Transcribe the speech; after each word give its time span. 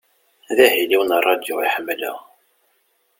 D 0.55 0.57
ahil-iw 0.65 1.03
n 1.03 1.11
ṛadyu 1.25 1.55
i 1.65 1.67
ḥemleɣ. 1.75 2.17